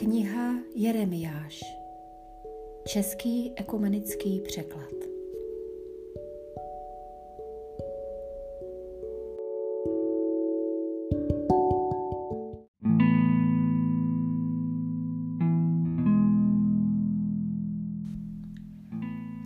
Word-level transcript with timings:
Kniha 0.00 0.54
Jeremiáš 0.74 1.60
Český 2.86 3.52
ekumenický 3.56 4.40
překlad 4.40 4.92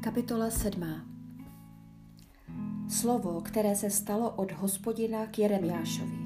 Kapitola 0.00 0.50
7. 0.50 0.84
Slovo, 2.88 3.40
které 3.40 3.76
se 3.76 3.90
stalo 3.90 4.30
od 4.30 4.52
hospodina 4.52 5.26
k 5.26 5.38
Jeremiášovi. 5.38 6.18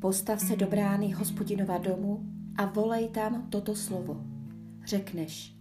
Postav 0.00 0.40
se 0.40 0.56
do 0.56 0.66
brány 0.66 1.10
hospodinova 1.10 1.78
domu 1.78 2.29
a 2.60 2.66
volej 2.66 3.08
tam 3.08 3.48
toto 3.48 3.72
slovo. 3.76 4.20
Řekneš, 4.84 5.56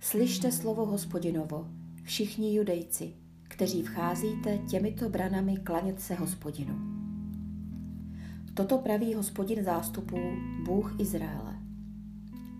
slyšte 0.00 0.52
slovo 0.52 0.86
hospodinovo, 0.86 1.68
všichni 2.02 2.54
judejci, 2.54 3.12
kteří 3.42 3.82
vcházíte 3.82 4.58
těmito 4.58 5.08
branami 5.08 5.56
klanět 5.56 6.00
se 6.00 6.14
hospodinu. 6.14 6.74
Toto 8.54 8.78
praví 8.78 9.14
hospodin 9.14 9.64
zástupů, 9.64 10.18
Bůh 10.64 11.00
Izraele. 11.00 11.56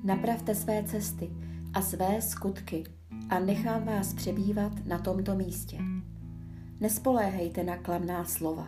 Napravte 0.05 0.55
své 0.55 0.83
cesty 0.83 1.30
a 1.75 1.83
své 1.83 2.23
skutky 2.23 2.85
a 3.29 3.39
nechám 3.39 3.85
vás 3.85 4.15
přebývat 4.15 4.87
na 4.87 4.99
tomto 4.99 5.35
místě. 5.35 5.79
Nespoléhejte 6.80 7.65
na 7.65 7.77
klamná 7.77 8.25
slova. 8.25 8.66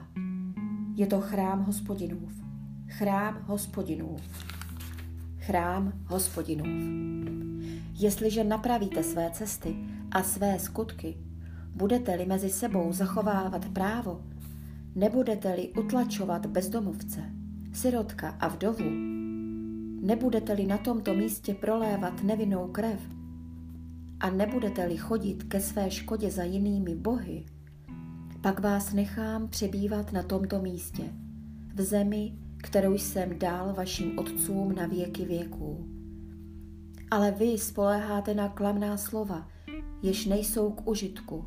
Je 0.95 1.07
to 1.07 1.21
chrám 1.21 1.65
hospodinův. 1.65 2.33
Chrám 2.89 3.45
hospodinův 3.47 4.21
chrám 5.51 5.93
hospodinův. 6.07 6.69
Jestliže 7.95 8.45
napravíte 8.45 9.03
své 9.03 9.31
cesty 9.31 9.77
a 10.11 10.23
své 10.23 10.59
skutky, 10.59 11.17
budete-li 11.75 12.27
mezi 12.27 12.51
sebou 12.51 12.93
zachovávat 12.93 13.69
právo, 13.69 14.21
nebudete-li 14.95 15.69
utlačovat 15.69 16.47
bezdomovce, 16.47 17.21
sirotka 17.73 18.29
a 18.29 18.49
vdovu, 18.49 18.91
nebudete-li 20.07 20.67
na 20.67 20.79
tomto 20.79 21.15
místě 21.15 21.55
prolévat 21.55 22.23
nevinnou 22.23 22.69
krev 22.69 23.01
a 24.21 24.31
nebudete-li 24.31 24.97
chodit 24.97 25.43
ke 25.43 25.61
své 25.61 25.91
škodě 25.91 26.31
za 26.31 26.43
jinými 26.43 26.95
bohy, 26.95 27.45
pak 28.41 28.61
vás 28.61 28.93
nechám 28.93 29.49
přebývat 29.49 30.13
na 30.13 30.23
tomto 30.23 30.63
místě, 30.63 31.03
v 31.75 31.81
zemi, 31.83 32.33
kterou 32.63 32.95
jsem 32.95 33.39
dal 33.39 33.75
vašim 33.75 34.19
otcům 34.19 34.75
na 34.75 34.87
věky 34.87 35.25
věků. 35.25 35.89
Ale 37.11 37.31
vy 37.31 37.59
spoléháte 37.59 38.35
na 38.35 38.49
klamná 38.49 38.97
slova, 38.97 39.49
jež 40.03 40.27
nejsou 40.27 40.71
k 40.71 40.89
užitku. 40.89 41.45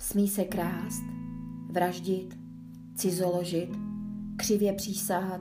Smí 0.00 0.28
se 0.28 0.44
krást, 0.44 1.02
vraždit, 1.70 2.38
cizoložit, 2.94 3.70
křivě 4.36 4.72
přísahat, 4.72 5.40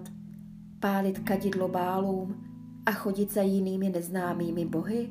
pálit 0.79 1.19
kadidlo 1.19 1.67
bálům 1.67 2.43
a 2.85 2.91
chodit 2.91 3.33
za 3.33 3.41
jinými 3.41 3.89
neznámými 3.89 4.65
bohy? 4.65 5.09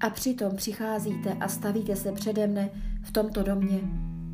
A 0.00 0.10
přitom 0.10 0.56
přicházíte 0.56 1.32
a 1.32 1.48
stavíte 1.48 1.96
se 1.96 2.12
přede 2.12 2.46
mne 2.46 2.70
v 3.02 3.12
tomto 3.12 3.42
domě, 3.42 3.80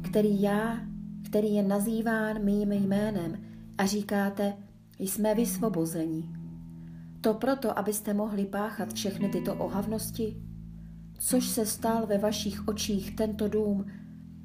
který 0.02 0.42
já, 0.42 0.80
který 1.24 1.54
je 1.54 1.62
nazýván 1.62 2.44
mým 2.44 2.72
jménem, 2.72 3.49
a 3.80 3.86
říkáte, 3.86 4.56
jsme 4.98 5.34
vysvobozeni. 5.34 6.28
To 7.20 7.34
proto, 7.34 7.78
abyste 7.78 8.14
mohli 8.14 8.46
páchat 8.46 8.92
všechny 8.92 9.28
tyto 9.28 9.54
ohavnosti? 9.54 10.36
Což 11.18 11.48
se 11.48 11.66
stal 11.66 12.06
ve 12.06 12.19
vašich 12.19 12.69
očích 12.69 13.16
tento 13.16 13.48
dům, 13.48 13.86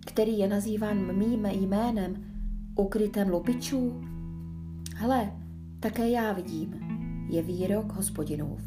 který 0.05 0.39
je 0.39 0.47
nazýván 0.47 1.17
mým 1.17 1.45
jménem, 1.45 2.15
ukrytem 2.75 3.29
lupičů? 3.29 4.01
Hle, 4.95 5.31
také 5.79 6.09
já 6.09 6.33
vidím, 6.33 6.79
je 7.29 7.41
výrok 7.41 7.91
hospodinův. 7.91 8.61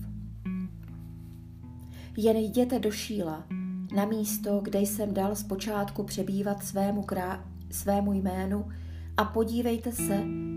Jen 2.16 2.36
jděte 2.36 2.78
do 2.78 2.90
Šíla, 2.90 3.46
na 3.94 4.04
místo, 4.04 4.60
kde 4.64 4.80
jsem 4.80 5.14
dal 5.14 5.36
zpočátku 5.36 6.02
přebývat 6.02 6.62
svému, 6.62 7.02
krá- 7.02 7.40
svému 7.70 8.12
jménu 8.12 8.68
a 9.16 9.24
podívejte 9.24 9.92
se, 9.92 10.47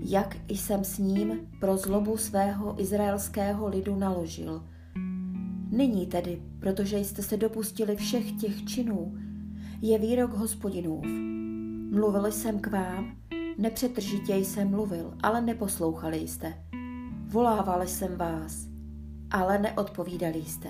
jak 0.00 0.36
jsem 0.48 0.84
s 0.84 0.98
ním 0.98 1.38
pro 1.60 1.76
zlobu 1.76 2.16
svého 2.16 2.80
izraelského 2.80 3.68
lidu 3.68 3.96
naložil. 3.96 4.64
Nyní 5.70 6.06
tedy, 6.06 6.42
protože 6.60 6.98
jste 6.98 7.22
se 7.22 7.36
dopustili 7.36 7.96
všech 7.96 8.32
těch 8.32 8.64
činů, 8.64 9.14
je 9.82 9.98
výrok 9.98 10.32
hospodinův. 10.32 11.04
Mluvil 11.90 12.32
jsem 12.32 12.58
k 12.58 12.66
vám, 12.66 13.16
nepřetržitě 13.58 14.36
jsem 14.36 14.70
mluvil, 14.70 15.14
ale 15.22 15.40
neposlouchali 15.40 16.16
jste. 16.16 16.54
Volával 17.26 17.86
jsem 17.86 18.16
vás, 18.16 18.66
ale 19.30 19.58
neodpovídali 19.58 20.42
jste. 20.42 20.68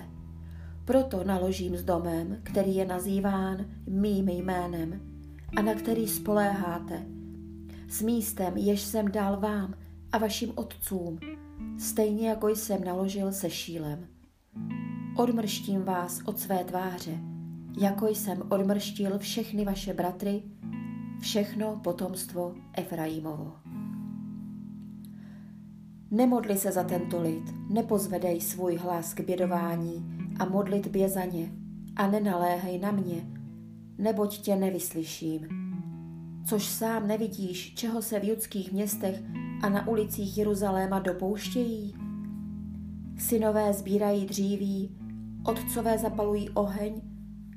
Proto 0.84 1.24
naložím 1.24 1.76
s 1.76 1.84
domem, 1.84 2.40
který 2.42 2.76
je 2.76 2.86
nazýván 2.86 3.66
mým 3.86 4.28
jménem 4.28 5.00
a 5.56 5.62
na 5.62 5.74
který 5.74 6.08
spoléháte– 6.08 7.06
s 7.88 8.02
místem, 8.02 8.56
jež 8.56 8.80
jsem 8.80 9.12
dal 9.12 9.40
vám 9.40 9.74
a 10.12 10.18
vašim 10.18 10.52
otcům, 10.54 11.18
stejně 11.78 12.28
jako 12.28 12.48
jsem 12.48 12.84
naložil 12.84 13.32
se 13.32 13.50
šílem. 13.50 14.06
Odmrštím 15.16 15.82
vás 15.82 16.20
od 16.24 16.38
své 16.38 16.64
tváře, 16.64 17.18
jako 17.80 18.06
jsem 18.06 18.42
odmrštil 18.48 19.18
všechny 19.18 19.64
vaše 19.64 19.94
bratry, 19.94 20.42
všechno 21.20 21.80
potomstvo 21.84 22.54
Efraimovo. 22.72 23.52
Nemodli 26.10 26.58
se 26.58 26.72
za 26.72 26.84
tento 26.84 27.22
lid, 27.22 27.44
nepozvedej 27.70 28.40
svůj 28.40 28.76
hlas 28.76 29.14
k 29.14 29.20
bědování 29.20 30.28
a 30.38 30.44
modlitbě 30.44 31.08
za 31.08 31.24
ně 31.24 31.52
a 31.96 32.06
nenaléhej 32.06 32.78
na 32.78 32.90
mě, 32.90 33.26
neboť 33.98 34.38
tě 34.38 34.56
nevyslyším 34.56 35.57
což 36.48 36.66
sám 36.66 37.08
nevidíš, 37.08 37.74
čeho 37.74 38.02
se 38.02 38.20
v 38.20 38.24
judských 38.24 38.72
městech 38.72 39.22
a 39.62 39.68
na 39.68 39.88
ulicích 39.88 40.38
Jeruzaléma 40.38 40.98
dopouštějí? 40.98 41.94
Synové 43.18 43.72
sbírají 43.72 44.26
dříví, 44.26 44.90
otcové 45.44 45.98
zapalují 45.98 46.50
oheň 46.50 47.00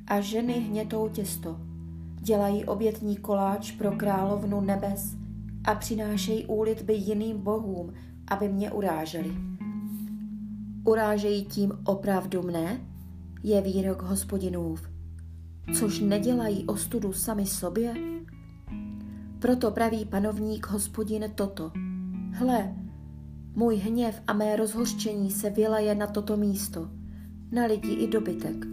a 0.07 0.21
ženy 0.21 0.53
hnětou 0.53 1.09
těsto. 1.09 1.59
Dělají 2.21 2.65
obětní 2.65 3.17
koláč 3.17 3.71
pro 3.71 3.91
královnu 3.91 4.61
nebes 4.61 5.15
a 5.65 5.75
přinášejí 5.75 6.45
úlitby 6.45 6.93
jiným 6.93 7.37
bohům, 7.37 7.93
aby 8.27 8.49
mě 8.49 8.71
uráželi. 8.71 9.31
Urážejí 10.83 11.45
tím 11.45 11.71
opravdu 11.85 12.41
mne? 12.41 12.81
Je 13.43 13.61
výrok 13.61 14.01
hospodinův. 14.01 14.89
Což 15.79 15.99
nedělají 15.99 16.65
ostudu 16.65 17.13
sami 17.13 17.45
sobě? 17.45 18.20
Proto 19.41 19.71
praví 19.71 20.05
panovník 20.05 20.67
hospodin 20.67 21.31
toto. 21.35 21.71
Hle, 22.31 22.75
můj 23.55 23.75
hněv 23.75 24.21
a 24.27 24.33
mé 24.33 24.55
rozhořčení 24.55 25.31
se 25.31 25.49
vyleje 25.49 25.95
na 25.95 26.07
toto 26.07 26.37
místo, 26.37 26.89
na 27.51 27.65
lidi 27.65 27.93
i 27.93 28.07
dobytek, 28.07 28.65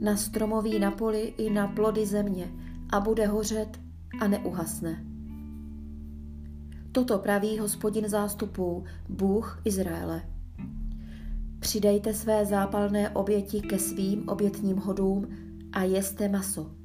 na 0.00 0.16
stromoví 0.16 0.78
na 0.78 0.90
poli 0.90 1.34
i 1.38 1.50
na 1.50 1.68
plody 1.68 2.06
země 2.06 2.52
a 2.90 3.00
bude 3.00 3.26
hořet 3.26 3.80
a 4.20 4.28
neuhasne. 4.28 5.04
Toto 6.92 7.18
praví 7.18 7.58
hospodin 7.58 8.08
zástupů, 8.08 8.84
Bůh 9.08 9.60
Izraele. 9.64 10.22
Přidejte 11.58 12.14
své 12.14 12.46
zápalné 12.46 13.10
oběti 13.10 13.60
ke 13.60 13.78
svým 13.78 14.28
obětním 14.28 14.76
hodům 14.76 15.26
a 15.72 15.82
jeste 15.82 16.28
maso 16.28 16.81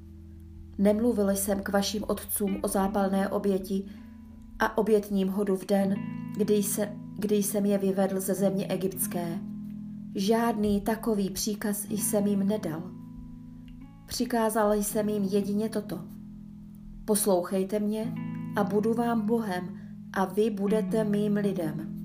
Nemluvil 0.78 1.30
jsem 1.30 1.60
k 1.60 1.70
vašim 1.70 2.04
otcům 2.08 2.58
o 2.62 2.68
zápalné 2.68 3.30
oběti 3.30 3.86
a 4.60 4.78
obětním 4.78 5.28
hodu 5.28 5.56
v 5.56 5.66
den, 5.66 5.96
kdy, 6.38 6.64
se, 6.64 6.92
kdy 7.16 7.36
jsem 7.36 7.66
je 7.66 7.78
vyvedl 7.78 8.20
ze 8.20 8.34
země 8.34 8.68
egyptské. 8.68 9.40
Žádný 10.16 10.82
takový 10.82 11.30
příkaz 11.30 11.86
jsem 11.90 12.28
jim 12.28 12.48
nedal. 12.48 12.92
Přikázal 14.06 14.74
jsem 14.74 15.10
jim 15.10 15.24
jedině 15.24 15.70
toto. 15.70 16.00
Poslouchejte 17.06 17.80
mě 17.80 18.14
a 18.56 18.64
budu 18.64 18.94
vám 18.94 19.26
Bohem 19.26 19.80
a 20.14 20.26
vy 20.26 20.50
budete 20.50 21.04
mým 21.04 21.34
lidem. 21.34 21.98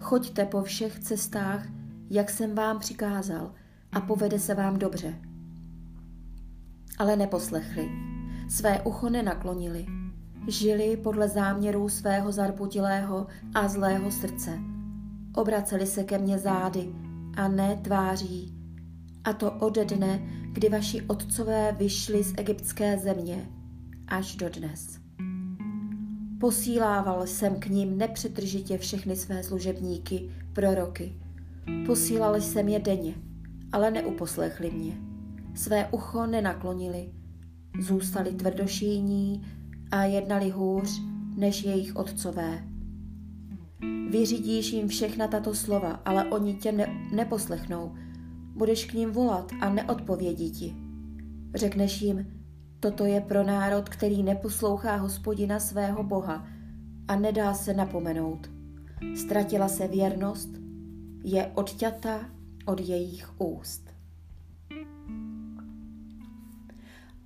Choďte 0.00 0.44
po 0.44 0.62
všech 0.62 0.98
cestách, 0.98 1.66
jak 2.10 2.30
jsem 2.30 2.54
vám 2.54 2.78
přikázal 2.78 3.54
a 3.92 4.00
povede 4.00 4.38
se 4.38 4.54
vám 4.54 4.78
dobře 4.78 5.14
ale 6.98 7.16
neposlechli. 7.16 7.90
Své 8.48 8.82
ucho 8.82 9.08
nenaklonili. 9.08 9.86
Žili 10.48 10.96
podle 10.96 11.28
záměrů 11.28 11.88
svého 11.88 12.32
zarputilého 12.32 13.26
a 13.54 13.68
zlého 13.68 14.10
srdce 14.10 14.58
obraceli 15.34 15.86
se 15.86 16.04
ke 16.04 16.18
mně 16.18 16.38
zády 16.38 16.88
a 17.36 17.48
ne 17.48 17.76
tváří. 17.82 18.54
A 19.24 19.32
to 19.32 19.52
ode 19.52 19.84
dne, 19.84 20.22
kdy 20.52 20.68
vaši 20.68 21.02
otcové 21.02 21.76
vyšli 21.78 22.24
z 22.24 22.34
egyptské 22.36 22.98
země, 22.98 23.48
až 24.08 24.36
do 24.36 24.48
dnes. 24.48 24.98
Posílával 26.40 27.26
jsem 27.26 27.60
k 27.60 27.66
ním 27.66 27.98
nepřetržitě 27.98 28.78
všechny 28.78 29.16
své 29.16 29.42
služebníky, 29.42 30.30
proroky. 30.52 31.12
Posílal 31.86 32.40
jsem 32.40 32.68
je 32.68 32.78
denně, 32.78 33.14
ale 33.72 33.90
neuposlechli 33.90 34.70
mě. 34.70 35.13
Své 35.54 35.88
ucho 35.90 36.26
nenaklonili, 36.26 37.12
zůstali 37.80 38.32
tvrdošíní 38.32 39.42
a 39.90 40.02
jednali 40.02 40.50
hůř 40.50 41.02
než 41.36 41.64
jejich 41.64 41.96
otcové. 41.96 42.64
Vyřídíš 44.10 44.72
jim 44.72 44.88
všechna 44.88 45.28
tato 45.28 45.54
slova, 45.54 45.90
ale 46.04 46.24
oni 46.24 46.54
tě 46.54 46.72
ne- 46.72 47.08
neposlechnou. 47.12 47.94
Budeš 48.56 48.84
k 48.84 48.92
ním 48.92 49.10
volat 49.10 49.52
a 49.60 49.70
neodpovědí 49.70 50.50
ti. 50.50 50.74
Řekneš 51.54 52.02
jim, 52.02 52.26
toto 52.80 53.04
je 53.04 53.20
pro 53.20 53.42
národ, 53.42 53.88
který 53.88 54.22
neposlouchá 54.22 54.96
hospodina 54.96 55.60
svého 55.60 56.02
Boha 56.02 56.46
a 57.08 57.16
nedá 57.16 57.54
se 57.54 57.74
napomenout. 57.74 58.50
Ztratila 59.14 59.68
se 59.68 59.88
věrnost, 59.88 60.48
je 61.24 61.46
odťata 61.54 62.20
od 62.66 62.80
jejich 62.80 63.40
úst. 63.40 63.94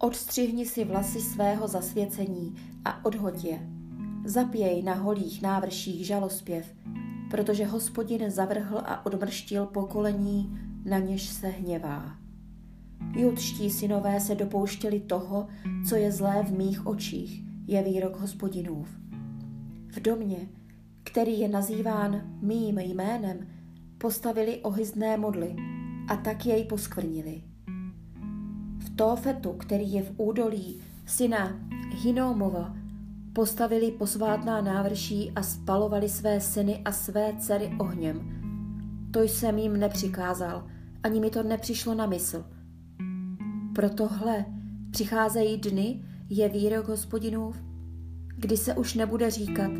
Odstřihni 0.01 0.67
si 0.67 0.85
vlasy 0.85 1.21
svého 1.21 1.69
zasvěcení 1.69 2.57
a 2.85 3.05
odhoď 3.05 3.45
je. 3.45 3.69
Zapěj 4.25 4.83
na 4.83 4.95
holých 4.95 5.43
návrších 5.43 6.07
žalospěv, 6.07 6.75
protože 7.31 7.67
hospodin 7.67 8.31
zavrhl 8.31 8.79
a 8.79 9.07
odmrštil 9.07 9.67
pokolení, 9.67 10.59
na 10.85 10.99
něž 10.99 11.29
se 11.29 11.49
hněvá. 11.49 12.17
Judští 13.17 13.71
synové 13.71 14.21
se 14.21 14.35
dopouštěli 14.35 15.01
toho, 15.01 15.49
co 15.89 15.97
je 15.97 16.13
zlé 16.13 16.43
v 16.43 16.59
mých 16.59 16.87
očích, 16.87 17.43
je 17.67 17.83
výrok 17.83 18.17
hospodinův. 18.17 18.89
V 19.89 20.01
domě, 20.01 20.49
který 21.05 21.41
je 21.41 21.49
nazýván 21.49 22.39
mým 22.43 22.79
jménem, 22.79 23.47
postavili 23.99 24.59
ohyzné 24.63 25.17
modly 25.17 25.57
a 26.09 26.17
tak 26.17 26.47
jej 26.47 26.65
poskvrnili. 26.65 27.43
Tófetu, 28.99 29.53
který 29.53 29.93
je 29.93 30.03
v 30.03 30.13
údolí 30.17 30.81
syna 31.07 31.61
Hinomova, 32.03 32.77
postavili 33.33 33.91
posvátná 33.91 34.61
návrší 34.61 35.33
a 35.37 35.43
spalovali 35.43 36.09
své 36.09 36.41
syny 36.41 36.83
a 36.85 36.93
své 36.93 37.33
dcery 37.39 37.71
ohněm. 37.79 38.21
To 39.11 39.23
jsem 39.23 39.59
jim 39.59 39.77
nepřikázal, 39.77 40.67
ani 41.03 41.21
mi 41.21 41.31
to 41.31 41.43
nepřišlo 41.43 41.95
na 41.95 42.07
mysl. 42.07 42.45
Protohle 43.75 44.45
přicházejí 44.91 45.57
dny, 45.57 46.05
je 46.29 46.49
výrok 46.49 46.89
hospodinův, 46.89 47.57
kdy 48.37 48.57
se 48.57 48.75
už 48.75 48.95
nebude 48.95 49.31
říkat 49.31 49.71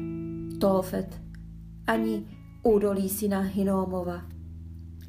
Tófet, 0.61 1.21
ani 1.87 2.27
údolí 2.63 3.09
syna 3.09 3.41
Hinómova, 3.41 4.23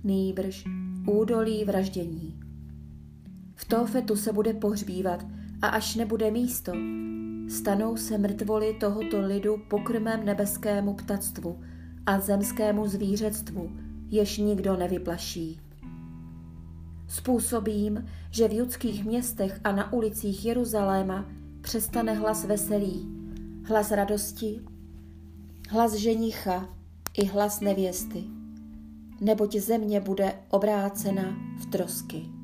nýbrž 0.03 0.63
údolí 1.07 1.65
vraždění. 1.65 2.48
V 3.59 3.65
Tófetu 3.65 4.15
se 4.15 4.33
bude 4.33 4.53
pohřbívat 4.53 5.25
a 5.61 5.67
až 5.67 5.95
nebude 5.95 6.31
místo, 6.31 6.71
stanou 7.49 7.97
se 7.97 8.17
mrtvoly 8.17 8.73
tohoto 8.73 9.21
lidu 9.21 9.57
pokrmem 9.69 10.25
nebeskému 10.25 10.93
ptactvu 10.93 11.59
a 12.05 12.19
zemskému 12.19 12.87
zvířectvu, 12.87 13.71
jež 14.09 14.37
nikdo 14.37 14.77
nevyplaší. 14.77 15.59
Způsobím, 17.07 18.05
že 18.31 18.47
v 18.47 18.53
judských 18.53 19.05
městech 19.05 19.59
a 19.63 19.71
na 19.71 19.93
ulicích 19.93 20.45
Jeruzaléma 20.45 21.25
přestane 21.61 22.13
hlas 22.13 22.45
veselí, 22.45 23.07
hlas 23.65 23.91
radosti, 23.91 24.61
hlas 25.69 25.93
ženicha 25.93 26.69
i 27.17 27.25
hlas 27.25 27.59
nevěsty, 27.59 28.23
neboť 29.21 29.55
země 29.55 29.99
bude 29.99 30.33
obrácena 30.49 31.37
v 31.61 31.65
trosky. 31.65 32.38